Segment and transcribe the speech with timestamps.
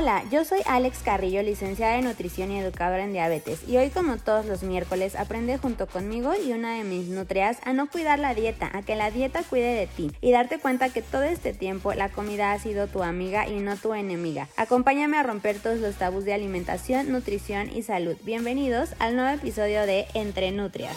[0.00, 4.16] Hola, yo soy Alex Carrillo, licenciada en nutrición y educadora en diabetes, y hoy como
[4.16, 8.32] todos los miércoles aprende junto conmigo y una de mis nutrias a no cuidar la
[8.32, 11.92] dieta, a que la dieta cuide de ti y darte cuenta que todo este tiempo
[11.92, 14.48] la comida ha sido tu amiga y no tu enemiga.
[14.56, 18.16] Acompáñame a romper todos los tabús de alimentación, nutrición y salud.
[18.22, 20.96] Bienvenidos al nuevo episodio de Entre Nutrias.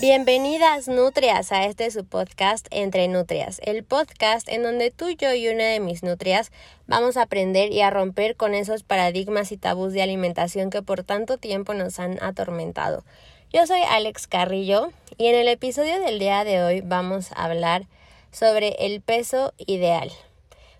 [0.00, 5.46] Bienvenidas nutrias a este su podcast Entre Nutrias, el podcast en donde tú, yo y
[5.48, 6.50] una de mis nutrias
[6.86, 11.04] vamos a aprender y a romper con esos paradigmas y tabús de alimentación que por
[11.04, 13.04] tanto tiempo nos han atormentado.
[13.52, 17.86] Yo soy Alex Carrillo y en el episodio del día de hoy vamos a hablar
[18.32, 20.10] sobre el peso ideal.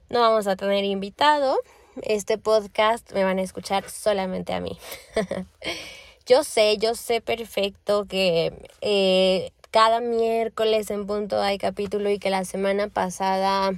[0.09, 1.59] No vamos a tener invitado,
[2.01, 4.79] este podcast me van a escuchar solamente a mí.
[6.31, 8.53] Yo sé, yo sé perfecto que
[8.83, 13.73] eh, cada miércoles en punto hay capítulo y que la semana pasada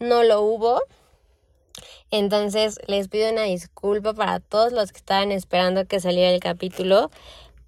[0.00, 0.82] no lo hubo.
[2.10, 7.12] Entonces les pido una disculpa para todos los que estaban esperando que saliera el capítulo.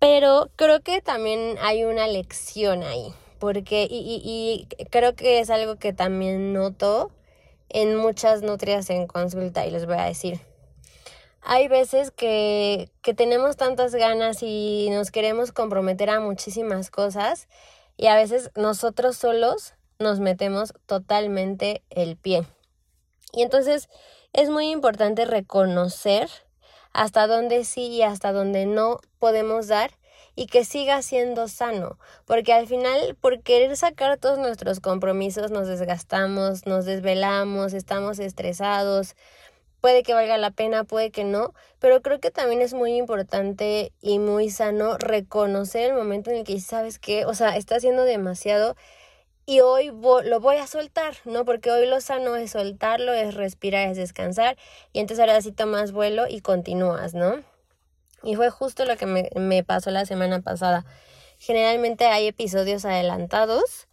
[0.00, 3.14] Pero creo que también hay una lección ahí.
[3.38, 7.12] Porque, y, y, y creo que es algo que también noto
[7.68, 10.40] en muchas nutrias en consulta y les voy a decir
[11.50, 17.48] hay veces que, que tenemos tantas ganas y nos queremos comprometer a muchísimas cosas
[17.96, 22.44] y a veces nosotros solos nos metemos totalmente el pie.
[23.32, 23.88] Y entonces
[24.34, 26.28] es muy importante reconocer
[26.92, 29.92] hasta dónde sí y hasta dónde no podemos dar
[30.34, 35.66] y que siga siendo sano, porque al final por querer sacar todos nuestros compromisos nos
[35.66, 39.16] desgastamos, nos desvelamos, estamos estresados,
[39.80, 43.92] puede que valga la pena, puede que no, pero creo que también es muy importante
[44.00, 48.04] y muy sano reconocer el momento en el que sabes que, o sea, está haciendo
[48.04, 48.76] demasiado
[49.46, 51.44] y hoy lo voy a soltar, ¿no?
[51.44, 54.58] Porque hoy lo sano es soltarlo, es respirar, es descansar
[54.92, 57.42] y entonces ahora sí tomas vuelo y continúas, ¿no?
[58.22, 60.84] Y fue justo lo que me, me pasó la semana pasada.
[61.38, 63.86] Generalmente hay episodios adelantados,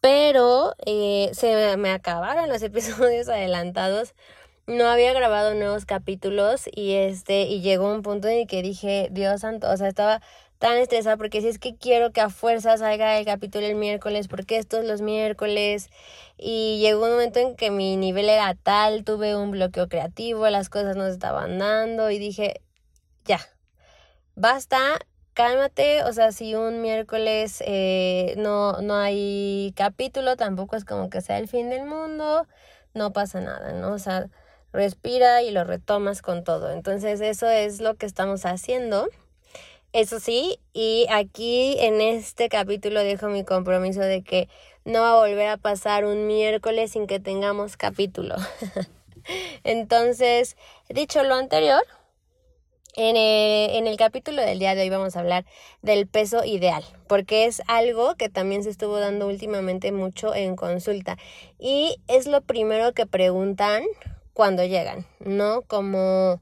[0.00, 4.14] pero eh, se me acabaron los episodios adelantados
[4.68, 9.08] no había grabado nuevos capítulos y este y llegó un punto en el que dije,
[9.10, 10.20] Dios santo, o sea, estaba
[10.58, 14.28] tan estresada porque si es que quiero que a fuerza salga el capítulo el miércoles,
[14.28, 15.88] porque estos los miércoles
[16.36, 20.68] y llegó un momento en que mi nivel era tal, tuve un bloqueo creativo, las
[20.68, 22.60] cosas no estaban dando y dije,
[23.24, 23.40] ya,
[24.34, 24.98] basta,
[25.32, 31.22] cálmate, o sea, si un miércoles eh, no, no hay capítulo, tampoco es como que
[31.22, 32.46] sea el fin del mundo,
[32.94, 33.92] no pasa nada, ¿no?
[33.92, 34.28] O sea,
[34.72, 36.70] respira y lo retomas con todo.
[36.70, 39.08] Entonces eso es lo que estamos haciendo.
[39.92, 44.48] Eso sí, y aquí en este capítulo dejo mi compromiso de que
[44.84, 48.36] no va a volver a pasar un miércoles sin que tengamos capítulo.
[49.64, 50.56] Entonces,
[50.88, 51.82] dicho lo anterior,
[52.96, 55.44] en el, en el, capítulo del día de hoy vamos a hablar
[55.82, 61.16] del peso ideal, porque es algo que también se estuvo dando últimamente mucho en consulta
[61.58, 63.84] y es lo primero que preguntan
[64.38, 65.62] cuando llegan, ¿no?
[65.62, 66.40] Como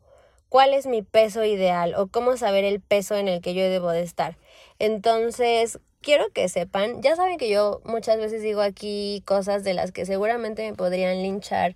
[0.51, 3.91] cuál es mi peso ideal o cómo saber el peso en el que yo debo
[3.91, 4.37] de estar.
[4.79, 9.93] Entonces, quiero que sepan, ya saben que yo muchas veces digo aquí cosas de las
[9.93, 11.75] que seguramente me podrían linchar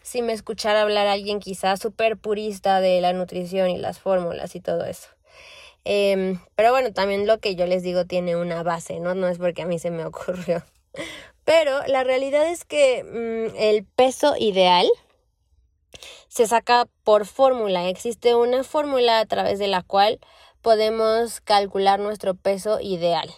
[0.00, 4.60] si me escuchara hablar alguien quizás súper purista de la nutrición y las fórmulas y
[4.60, 5.10] todo eso.
[5.84, 9.14] Em, pero bueno, también lo que yo les digo tiene una base, ¿no?
[9.14, 10.62] No es porque a mí se me ocurrió.
[11.44, 14.88] Pero la realidad es que mm, el peso ideal
[16.28, 17.88] se saca por fórmula.
[17.88, 20.20] Existe una fórmula a través de la cual
[20.62, 23.34] podemos calcular nuestro peso ideal.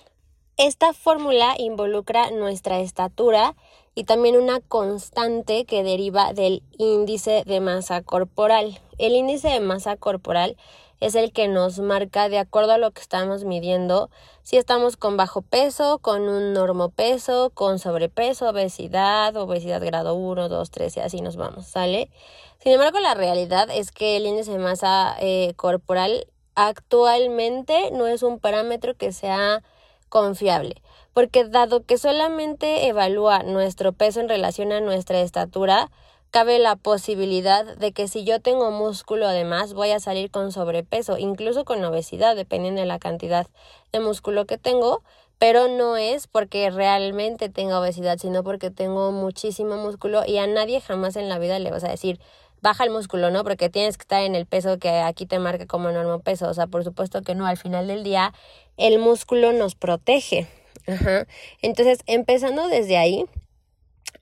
[0.63, 3.57] Esta fórmula involucra nuestra estatura
[3.95, 8.79] y también una constante que deriva del índice de masa corporal.
[8.99, 10.59] El índice de masa corporal
[11.01, 14.11] es el que nos marca de acuerdo a lo que estamos midiendo
[14.43, 20.71] si estamos con bajo peso, con un normopeso, con sobrepeso, obesidad, obesidad grado 1, 2,
[20.71, 22.11] 3 y así nos vamos, ¿sale?
[22.59, 28.23] Sin embargo, la realidad es que el índice de masa eh, corporal actualmente no es
[28.23, 29.63] un parámetro que sea
[30.11, 30.83] confiable,
[31.15, 35.91] porque dado que solamente evalúa nuestro peso en relación a nuestra estatura,
[36.31, 41.17] cabe la posibilidad de que si yo tengo músculo además voy a salir con sobrepeso,
[41.17, 43.47] incluso con obesidad, dependiendo de la cantidad
[43.93, 45.03] de músculo que tengo,
[45.39, 50.81] pero no es porque realmente tenga obesidad, sino porque tengo muchísimo músculo y a nadie
[50.83, 52.21] jamás en la vida le vas a decir
[52.63, 53.43] baja el músculo, ¿no?
[53.43, 56.55] Porque tienes que estar en el peso que aquí te marca como normal peso, o
[56.55, 58.33] sea, por supuesto que no, al final del día
[58.81, 60.47] el músculo nos protege.
[60.87, 61.27] Ajá.
[61.63, 63.27] Entonces, empezando desde ahí,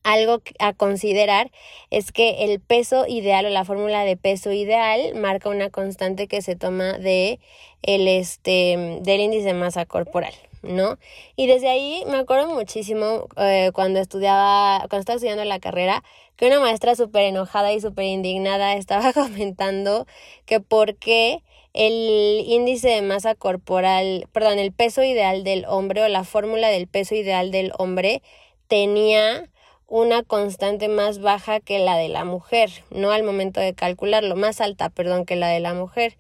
[0.03, 1.51] algo a considerar
[1.91, 6.43] es que el peso ideal o la fórmula de peso ideal marca una constante que
[6.43, 7.41] se toma de
[7.83, 10.33] el este del índice de masa corporal.
[10.63, 10.99] ¿no?
[11.37, 16.03] Y desde ahí me acuerdo muchísimo eh, cuando estudiaba, cuando estaba estudiando la carrera,
[16.37, 20.07] que una maestra súper enojada y súper indignada estaba comentando
[20.47, 21.43] que por qué
[21.79, 26.89] el índice de masa corporal, perdón, el peso ideal del hombre o la fórmula del
[26.89, 28.21] peso ideal del hombre
[28.67, 29.49] tenía
[29.87, 34.61] una constante más baja que la de la mujer, no al momento de calcularlo, más
[34.61, 36.17] alta, perdón, que la de la mujer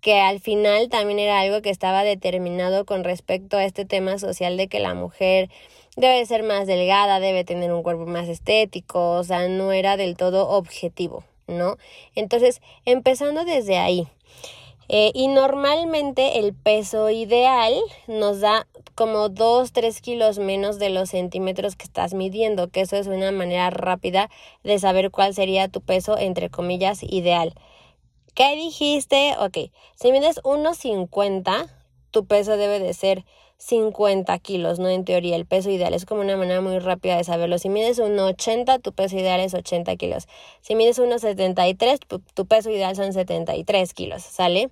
[0.00, 4.56] que al final también era algo que estaba determinado con respecto a este tema social
[4.56, 5.50] de que la mujer
[5.96, 10.16] debe ser más delgada, debe tener un cuerpo más estético, o sea, no era del
[10.16, 11.76] todo objetivo, ¿no?
[12.14, 14.08] Entonces, empezando desde ahí.
[14.88, 17.74] Eh, y normalmente el peso ideal
[18.06, 22.96] nos da como 2, 3 kilos menos de los centímetros que estás midiendo, que eso
[22.96, 24.30] es una manera rápida
[24.64, 27.54] de saber cuál sería tu peso, entre comillas, ideal.
[28.34, 29.34] ¿Qué dijiste?
[29.38, 31.68] Ok, si mides 1,50,
[32.10, 33.24] tu peso debe de ser
[33.58, 34.88] 50 kilos, ¿no?
[34.88, 37.58] En teoría, el peso ideal es como una manera muy rápida de saberlo.
[37.58, 40.28] Si mides 1,80, tu peso ideal es 80 kilos.
[40.60, 41.98] Si mides 1,73,
[42.34, 44.70] tu, peso ideal son 73 kilos, ¿sale?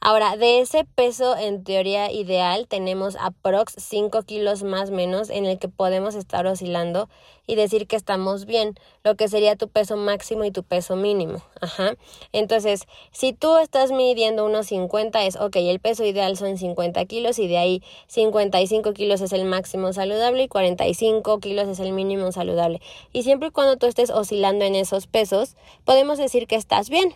[0.00, 5.58] Ahora, de ese peso en teoría ideal, tenemos aprox 5 kilos más menos en el
[5.58, 7.08] que podemos estar oscilando
[7.48, 11.42] y decir que estamos bien, lo que sería tu peso máximo y tu peso mínimo.
[11.60, 11.96] Ajá.
[12.32, 17.38] Entonces, si tú estás midiendo unos 50, es, ok, el peso ideal son 50 kilos
[17.38, 17.82] y de ahí
[18.18, 22.80] 55 kilos es el máximo saludable y 45 kilos es el mínimo saludable.
[23.12, 25.54] Y siempre y cuando tú estés oscilando en esos pesos,
[25.84, 27.14] podemos decir que estás bien.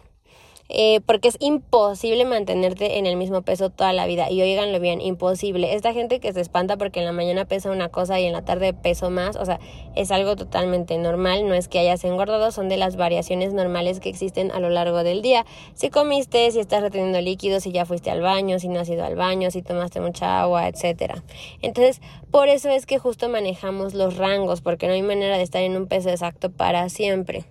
[0.68, 4.30] Eh, porque es imposible mantenerte en el mismo peso toda la vida.
[4.30, 5.74] Y oíganlo bien, imposible.
[5.74, 8.42] Esta gente que se espanta porque en la mañana pesa una cosa y en la
[8.42, 9.60] tarde peso más, o sea,
[9.94, 14.08] es algo totalmente normal, no es que hayas engordado, son de las variaciones normales que
[14.08, 15.44] existen a lo largo del día.
[15.74, 19.04] Si comiste, si estás reteniendo líquidos, si ya fuiste al baño, si no has ido
[19.04, 21.22] al baño, si tomaste mucha agua, etcétera.
[21.60, 22.00] Entonces,
[22.30, 25.76] por eso es que justo manejamos los rangos, porque no hay manera de estar en
[25.76, 27.44] un peso exacto para siempre.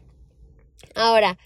[0.96, 1.38] Ahora,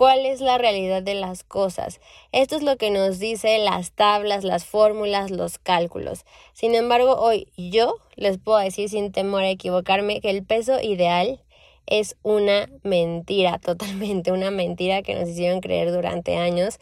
[0.00, 2.00] cuál es la realidad de las cosas.
[2.32, 6.24] Esto es lo que nos dice las tablas, las fórmulas, los cálculos.
[6.54, 11.42] Sin embargo, hoy yo les puedo decir sin temor a equivocarme que el peso ideal
[11.84, 16.78] es una mentira, totalmente una mentira que nos hicieron creer durante años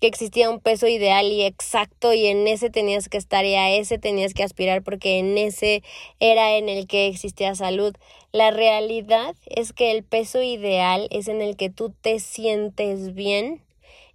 [0.00, 3.70] que existía un peso ideal y exacto y en ese tenías que estar y a
[3.70, 5.82] ese tenías que aspirar porque en ese
[6.20, 7.94] era en el que existía salud.
[8.32, 13.60] La realidad es que el peso ideal es en el que tú te sientes bien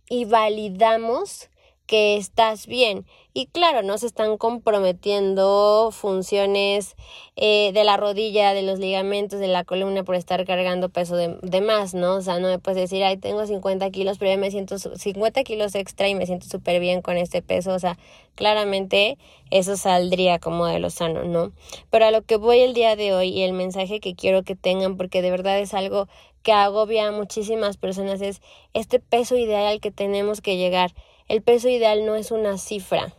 [0.09, 1.49] y validamos
[1.85, 3.05] que estás bien.
[3.35, 6.95] Y claro, no se están comprometiendo funciones
[7.35, 11.39] eh, de la rodilla, de los ligamentos, de la columna por estar cargando peso de,
[11.41, 12.15] de, más, ¿no?
[12.15, 15.43] O sea, no me puedes decir, ay, tengo 50 kilos, pero ya me siento 50
[15.43, 17.73] kilos extra y me siento súper bien con este peso.
[17.73, 17.97] O sea,
[18.35, 19.17] claramente
[19.49, 21.51] eso saldría como de lo sano, ¿no?
[21.89, 24.55] Pero a lo que voy el día de hoy y el mensaje que quiero que
[24.55, 26.07] tengan, porque de verdad es algo
[26.43, 28.41] que agobia a muchísimas personas, es
[28.73, 30.93] este peso ideal al que tenemos que llegar.
[31.29, 33.13] El peso ideal no es una cifra.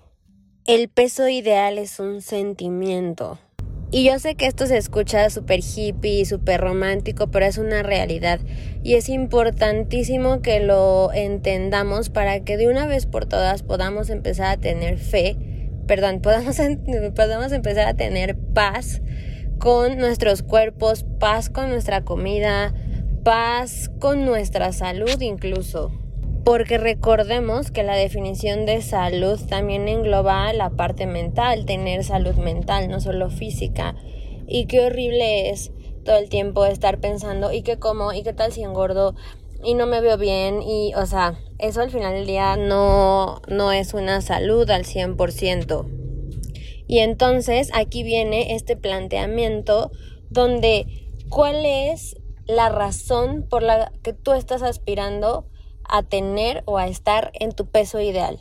[0.67, 3.39] El peso ideal es un sentimiento.
[3.91, 8.41] Y yo sé que esto se escucha súper hippie, súper romántico, pero es una realidad.
[8.83, 14.49] Y es importantísimo que lo entendamos para que de una vez por todas podamos empezar
[14.49, 15.39] a tener fe,
[15.87, 16.59] perdón, podamos,
[17.17, 19.01] podamos empezar a tener paz
[19.59, 22.75] con nuestros cuerpos, paz con nuestra comida,
[23.23, 26.04] paz con nuestra salud incluso
[26.45, 32.89] porque recordemos que la definición de salud también engloba la parte mental, tener salud mental,
[32.89, 33.97] no solo física.
[34.47, 35.73] Y qué horrible es
[36.05, 38.13] todo el tiempo estar pensando, ¿y qué como?
[38.13, 39.15] ¿Y qué tal si engordo?
[39.65, 40.61] Y no me veo bien.
[40.61, 45.87] Y, o sea, eso al final del día no, no es una salud al 100%.
[46.87, 49.91] Y entonces aquí viene este planteamiento
[50.29, 55.47] donde, ¿cuál es la razón por la que tú estás aspirando
[55.95, 58.41] a tener o a estar en tu peso ideal.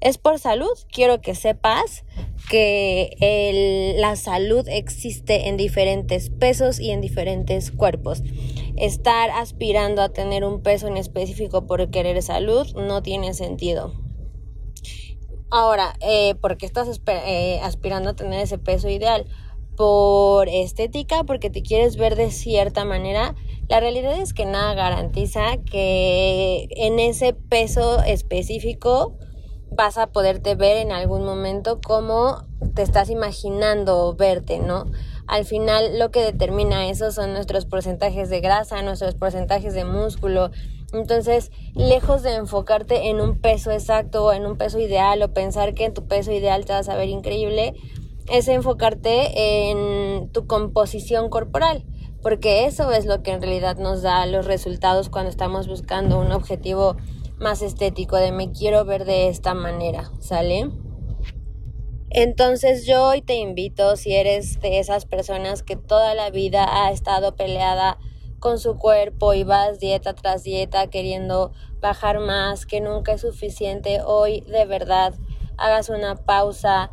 [0.00, 2.04] Es por salud, quiero que sepas
[2.50, 8.24] que la salud existe en diferentes pesos y en diferentes cuerpos.
[8.76, 13.92] Estar aspirando a tener un peso en específico por querer salud no tiene sentido.
[15.52, 19.26] Ahora, eh, ¿por qué estás eh, aspirando a tener ese peso ideal?
[19.76, 23.34] Por estética, porque te quieres ver de cierta manera
[23.72, 29.16] la realidad es que nada garantiza que en ese peso específico
[29.70, 32.42] vas a poderte ver en algún momento como
[32.74, 34.84] te estás imaginando verte, ¿no?
[35.26, 40.50] Al final lo que determina eso son nuestros porcentajes de grasa, nuestros porcentajes de músculo.
[40.92, 45.72] Entonces, lejos de enfocarte en un peso exacto o en un peso ideal o pensar
[45.72, 47.72] que en tu peso ideal te vas a ver increíble,
[48.30, 51.84] es enfocarte en tu composición corporal,
[52.22, 56.32] porque eso es lo que en realidad nos da los resultados cuando estamos buscando un
[56.32, 56.96] objetivo
[57.38, 60.70] más estético de me quiero ver de esta manera, ¿sale?
[62.10, 66.92] Entonces yo hoy te invito, si eres de esas personas que toda la vida ha
[66.92, 67.98] estado peleada
[68.38, 74.00] con su cuerpo y vas dieta tras dieta queriendo bajar más, que nunca es suficiente,
[74.04, 75.14] hoy de verdad
[75.56, 76.90] hagas una pausa,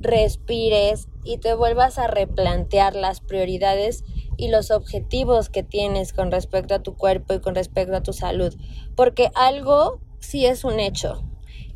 [0.00, 4.04] respires y te vuelvas a replantear las prioridades
[4.36, 8.12] y los objetivos que tienes con respecto a tu cuerpo y con respecto a tu
[8.12, 8.54] salud,
[8.96, 11.22] porque algo sí es un hecho,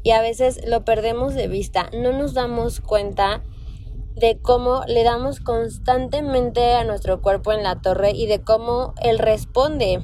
[0.03, 3.43] y a veces lo perdemos de vista, no nos damos cuenta
[4.15, 9.19] de cómo le damos constantemente a nuestro cuerpo en la torre y de cómo él
[9.19, 10.01] responde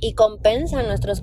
[0.00, 1.22] y compensa nuestros,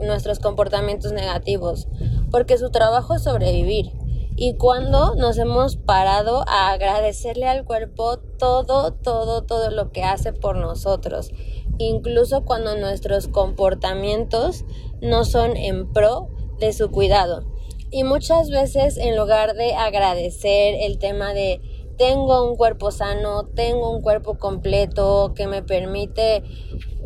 [0.00, 1.88] nuestros comportamientos negativos,
[2.30, 3.97] porque su trabajo es sobrevivir.
[4.40, 10.32] Y cuando nos hemos parado a agradecerle al cuerpo todo, todo, todo lo que hace
[10.32, 11.32] por nosotros,
[11.78, 14.64] incluso cuando nuestros comportamientos
[15.02, 16.28] no son en pro
[16.60, 17.52] de su cuidado.
[17.90, 21.60] Y muchas veces en lugar de agradecer el tema de
[21.96, 26.44] tengo un cuerpo sano, tengo un cuerpo completo que me permite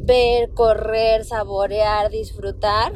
[0.03, 2.93] ver, correr, saborear, disfrutar,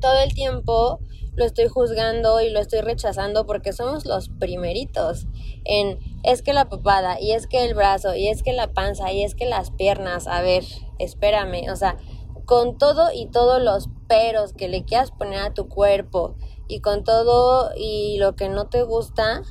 [0.00, 1.00] todo el tiempo
[1.34, 5.26] lo estoy juzgando y lo estoy rechazando porque somos los primeritos
[5.64, 9.12] en es que la papada y es que el brazo y es que la panza
[9.12, 10.64] y es que las piernas, a ver,
[10.98, 11.96] espérame, o sea,
[12.44, 16.36] con todo y todos los peros que le quieras poner a tu cuerpo
[16.68, 19.42] y con todo y lo que no te gusta,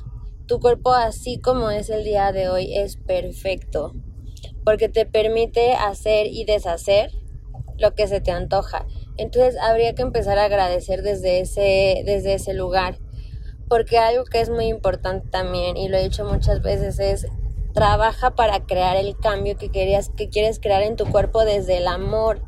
[0.46, 3.92] tu cuerpo así como es el día de hoy es perfecto
[4.64, 7.10] porque te permite hacer y deshacer
[7.78, 8.86] lo que se te antoja.
[9.16, 12.98] Entonces habría que empezar a agradecer desde ese, desde ese lugar.
[13.68, 17.26] Porque algo que es muy importante también, y lo he dicho muchas veces, es
[17.72, 21.88] trabaja para crear el cambio que, querías, que quieres crear en tu cuerpo desde el
[21.88, 22.42] amor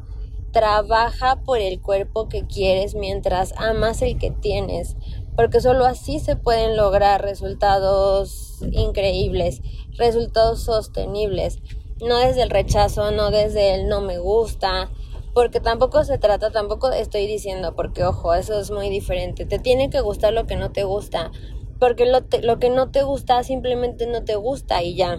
[0.55, 4.97] trabaja por el cuerpo que quieres mientras amas el que tienes,
[5.35, 9.61] porque solo así se pueden lograr resultados increíbles,
[9.99, 11.59] resultados sostenibles,
[12.01, 14.93] no desde el rechazo, no desde el no me gusta,
[15.35, 19.91] porque tampoco se trata, tampoco estoy diciendo, porque ojo, eso es muy diferente, te tiene
[19.91, 21.33] que gustar lo que no te gusta,
[21.81, 25.19] porque lo, lo que no te gusta simplemente no te gusta y ya,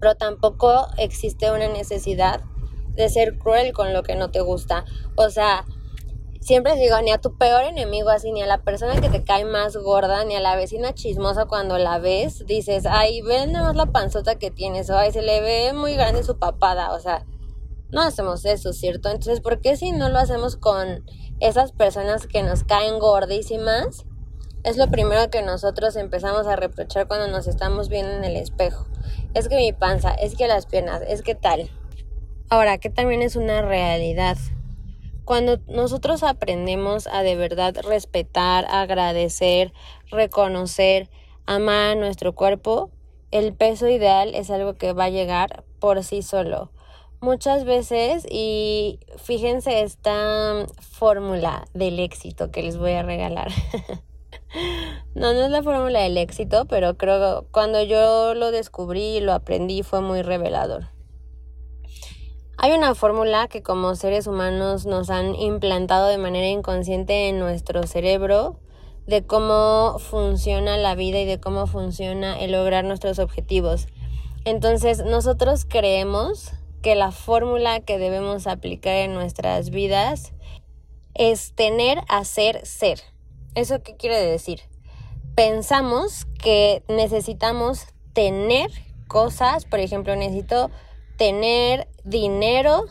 [0.00, 2.42] pero tampoco existe una necesidad
[2.94, 4.84] de ser cruel con lo que no te gusta.
[5.16, 5.64] O sea,
[6.40, 9.44] siempre digo, ni a tu peor enemigo así, ni a la persona que te cae
[9.44, 13.86] más gorda, ni a la vecina chismosa cuando la ves, dices, ay, ven nada la
[13.86, 17.24] panzota que tienes, o ay, se le ve muy grande su papada, o sea,
[17.90, 19.08] no hacemos eso, ¿cierto?
[19.08, 21.04] Entonces, ¿por qué si no lo hacemos con
[21.40, 24.04] esas personas que nos caen gordísimas?
[24.64, 28.86] Es lo primero que nosotros empezamos a reprochar cuando nos estamos viendo en el espejo.
[29.34, 31.70] Es que mi panza, es que las piernas, es que tal.
[32.50, 34.36] Ahora, que también es una realidad.
[35.24, 39.72] Cuando nosotros aprendemos a de verdad respetar, agradecer,
[40.10, 41.10] reconocer,
[41.46, 42.90] amar nuestro cuerpo,
[43.30, 46.72] el peso ideal es algo que va a llegar por sí solo.
[47.20, 53.50] Muchas veces, y fíjense esta fórmula del éxito que les voy a regalar.
[55.16, 59.20] no, no es la fórmula del éxito, pero creo que cuando yo lo descubrí y
[59.20, 60.90] lo aprendí fue muy revelador.
[62.56, 67.84] Hay una fórmula que como seres humanos nos han implantado de manera inconsciente en nuestro
[67.88, 68.60] cerebro
[69.08, 73.88] de cómo funciona la vida y de cómo funciona el lograr nuestros objetivos.
[74.44, 80.32] Entonces nosotros creemos que la fórmula que debemos aplicar en nuestras vidas
[81.14, 83.00] es tener, hacer, ser.
[83.54, 84.60] ¿Eso qué quiere decir?
[85.34, 88.70] Pensamos que necesitamos tener
[89.08, 90.70] cosas, por ejemplo, necesito
[91.16, 92.84] tener dinero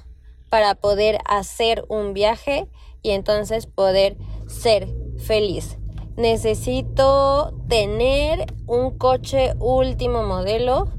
[0.50, 2.67] para poder hacer un viaje
[3.01, 4.17] y entonces poder
[4.48, 5.77] ser feliz.
[6.15, 10.91] Necesito tener un coche último modelo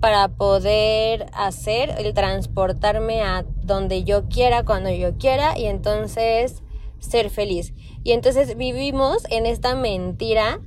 [0.00, 6.62] para poder hacer el transportarme a donde yo quiera, cuando yo quiera y entonces
[6.98, 7.74] ser feliz.
[8.02, 10.60] Y entonces vivimos en esta mentira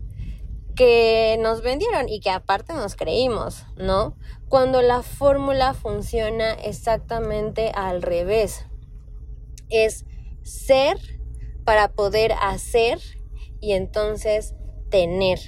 [0.75, 4.15] que nos vendieron y que aparte nos creímos, ¿no?
[4.49, 8.65] Cuando la fórmula funciona exactamente al revés.
[9.69, 10.05] Es
[10.43, 10.97] ser
[11.65, 12.99] para poder hacer
[13.61, 14.55] y entonces
[14.89, 15.39] tener,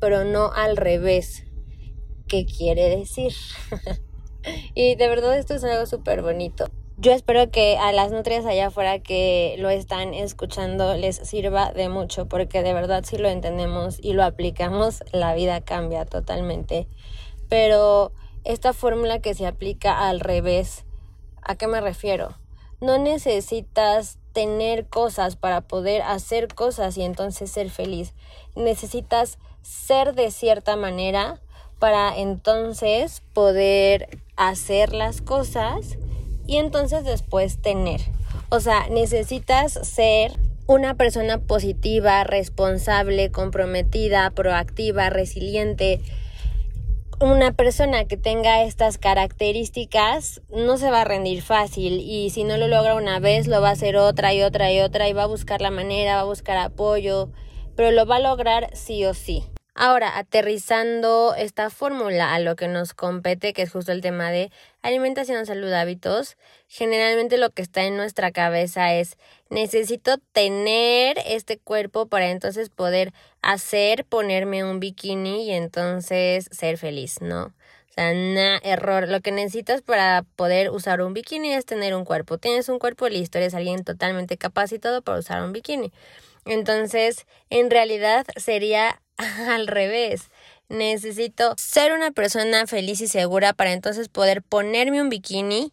[0.00, 1.44] pero no al revés.
[2.32, 3.34] Qué quiere decir.
[4.74, 6.64] y de verdad esto es algo súper bonito.
[6.96, 11.90] Yo espero que a las nutrias allá afuera que lo están escuchando les sirva de
[11.90, 16.88] mucho, porque de verdad si lo entendemos y lo aplicamos, la vida cambia totalmente.
[17.50, 18.12] Pero
[18.44, 20.86] esta fórmula que se aplica al revés,
[21.42, 22.38] ¿a qué me refiero?
[22.80, 28.14] No necesitas tener cosas para poder hacer cosas y entonces ser feliz.
[28.56, 31.42] Necesitas ser de cierta manera
[31.82, 35.98] para entonces poder hacer las cosas
[36.46, 38.00] y entonces después tener.
[38.50, 40.30] O sea, necesitas ser
[40.68, 46.00] una persona positiva, responsable, comprometida, proactiva, resiliente.
[47.20, 52.58] Una persona que tenga estas características no se va a rendir fácil y si no
[52.58, 55.24] lo logra una vez lo va a hacer otra y otra y otra y va
[55.24, 57.30] a buscar la manera, va a buscar apoyo,
[57.74, 59.42] pero lo va a lograr sí o sí.
[59.74, 64.50] Ahora, aterrizando esta fórmula a lo que nos compete, que es justo el tema de
[64.82, 66.36] alimentación, salud, hábitos,
[66.68, 69.16] generalmente lo que está en nuestra cabeza es
[69.48, 77.22] necesito tener este cuerpo para entonces poder hacer, ponerme un bikini y entonces ser feliz,
[77.22, 77.44] ¿no?
[77.44, 79.08] O sea, nada, error.
[79.08, 82.36] Lo que necesitas para poder usar un bikini es tener un cuerpo.
[82.38, 85.92] Tienes un cuerpo listo, eres alguien totalmente capacitado para usar un bikini.
[86.44, 89.00] Entonces, en realidad sería
[89.48, 90.28] al revés.
[90.68, 95.72] Necesito ser una persona feliz y segura para entonces poder ponerme un bikini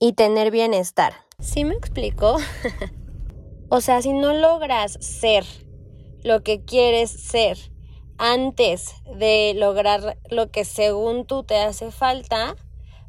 [0.00, 1.14] y tener bienestar.
[1.38, 2.38] ¿Sí me explico?
[3.68, 5.44] o sea, si no logras ser
[6.24, 7.58] lo que quieres ser
[8.18, 12.56] antes de lograr lo que según tú te hace falta,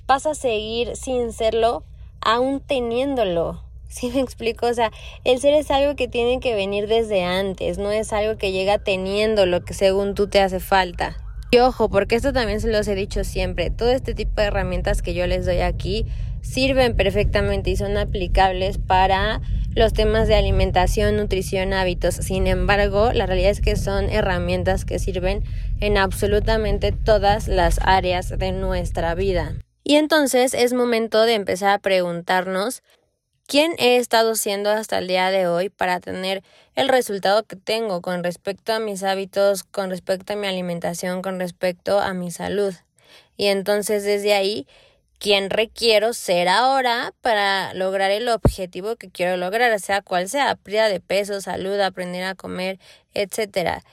[0.07, 1.83] vas a seguir sin serlo
[2.21, 3.63] aún teniéndolo.
[3.93, 4.65] ¿Sí me explico?
[4.65, 4.91] O sea,
[5.23, 8.79] el ser es algo que tiene que venir desde antes, no es algo que llega
[8.79, 11.15] teniendo lo que según tú te hace falta.
[11.51, 15.03] Y ojo, porque esto también se los he dicho siempre, todo este tipo de herramientas
[15.03, 16.07] que yo les doy aquí
[16.41, 19.41] sirven perfectamente y son aplicables para
[19.75, 22.15] los temas de alimentación, nutrición, hábitos.
[22.15, 25.43] Sin embargo, la realidad es que son herramientas que sirven
[25.79, 29.53] en absolutamente todas las áreas de nuestra vida.
[29.83, 32.81] Y entonces es momento de empezar a preguntarnos
[33.47, 36.43] quién he estado siendo hasta el día de hoy para tener
[36.75, 41.39] el resultado que tengo con respecto a mis hábitos, con respecto a mi alimentación, con
[41.39, 42.73] respecto a mi salud.
[43.37, 44.67] Y entonces desde ahí,
[45.19, 50.89] ¿quién requiero ser ahora para lograr el objetivo que quiero lograr, sea cual sea, pérdida
[50.89, 52.79] de peso, salud, aprender a comer,
[53.13, 53.83] etcétera.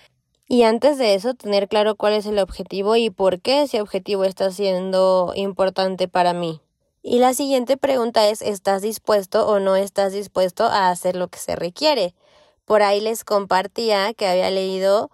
[0.49, 4.25] Y antes de eso, tener claro cuál es el objetivo y por qué ese objetivo
[4.25, 6.61] está siendo importante para mí.
[7.03, 11.39] Y la siguiente pregunta es, ¿estás dispuesto o no estás dispuesto a hacer lo que
[11.39, 12.15] se requiere?
[12.65, 15.11] Por ahí les compartía que había leído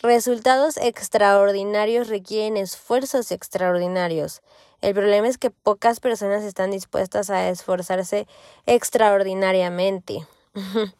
[0.00, 4.42] Resultados extraordinarios requieren esfuerzos extraordinarios.
[4.80, 8.28] El problema es que pocas personas están dispuestas a esforzarse
[8.66, 10.24] extraordinariamente.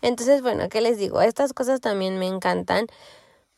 [0.00, 1.20] Entonces, bueno, ¿qué les digo?
[1.20, 2.86] Estas cosas también me encantan,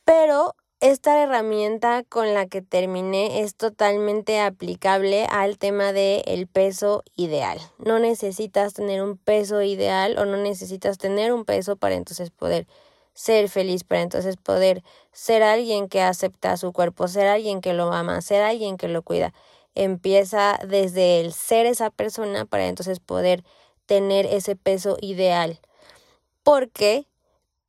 [0.05, 7.05] pero esta herramienta con la que terminé es totalmente aplicable al tema del el peso
[7.17, 7.61] ideal.
[7.77, 12.67] No necesitas tener un peso ideal o no necesitas tener un peso para entonces poder
[13.13, 17.93] ser feliz, para entonces poder ser alguien que acepta su cuerpo, ser alguien que lo
[17.93, 19.35] ama, ser alguien que lo cuida.
[19.75, 23.45] Empieza desde el ser esa persona para entonces poder
[23.85, 25.61] tener ese peso ideal.
[26.43, 27.10] Porque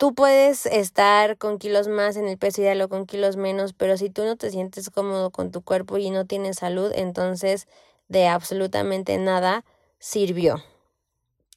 [0.01, 3.97] Tú puedes estar con kilos más en el peso ideal o con kilos menos, pero
[3.97, 7.67] si tú no te sientes cómodo con tu cuerpo y no tienes salud, entonces
[8.07, 9.63] de absolutamente nada
[9.99, 10.63] sirvió.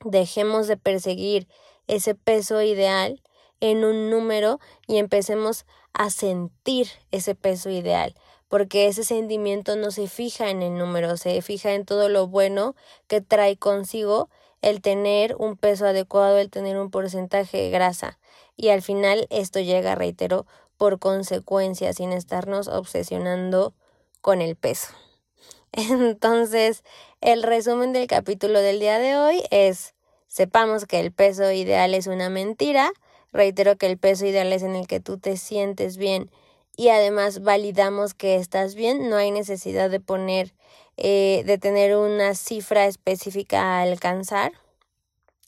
[0.04, 1.48] Dejemos de perseguir
[1.87, 3.22] ese peso ideal
[3.61, 8.14] en un número y empecemos a sentir ese peso ideal,
[8.48, 12.76] porque ese sentimiento no se fija en el número, se fija en todo lo bueno
[13.07, 14.28] que trae consigo
[14.61, 18.18] el tener un peso adecuado, el tener un porcentaje de grasa.
[18.56, 23.74] Y al final esto llega, reitero, por consecuencia, sin estarnos obsesionando
[24.20, 24.88] con el peso.
[25.72, 26.82] Entonces,
[27.20, 29.94] el resumen del capítulo del día de hoy es,
[30.28, 32.92] sepamos que el peso ideal es una mentira,
[33.32, 36.30] reitero que el peso ideal es en el que tú te sientes bien
[36.76, 40.54] y además validamos que estás bien, no hay necesidad de poner
[40.96, 44.52] eh, de tener una cifra específica a alcanzar,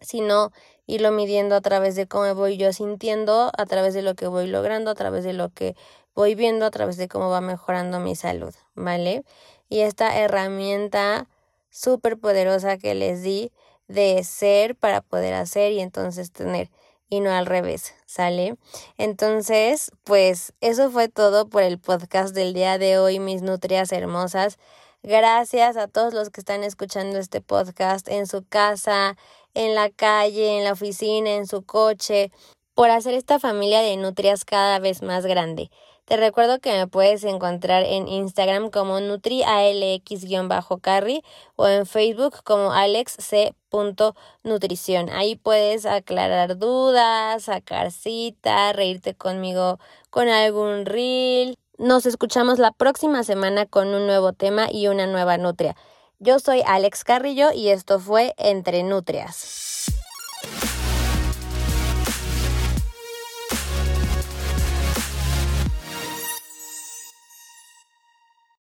[0.00, 0.50] sino
[0.86, 4.46] irlo midiendo a través de cómo voy yo sintiendo, a través de lo que voy
[4.46, 5.76] logrando, a través de lo que
[6.14, 9.24] voy viendo, a través de cómo va mejorando mi salud, ¿vale?
[9.68, 11.28] Y esta herramienta
[11.70, 13.52] súper poderosa que les di
[13.88, 16.70] de ser para poder hacer y entonces tener
[17.08, 18.56] y no al revés, ¿sale?
[18.98, 24.58] Entonces, pues eso fue todo por el podcast del día de hoy, mis nutrias hermosas.
[25.02, 29.16] Gracias a todos los que están escuchando este podcast en su casa,
[29.56, 32.30] en la calle, en la oficina, en su coche,
[32.74, 35.70] por hacer esta familia de nutrias cada vez más grande.
[36.04, 41.24] Te recuerdo que me puedes encontrar en Instagram como nutrialx-carry
[41.56, 45.08] o en Facebook como alexc.nutrición.
[45.08, 51.56] Ahí puedes aclarar dudas, sacar cita, reírte conmigo con algún reel.
[51.76, 55.74] Nos escuchamos la próxima semana con un nuevo tema y una nueva nutria.
[56.18, 59.84] Yo soy Alex Carrillo y esto fue Entre Nutrias.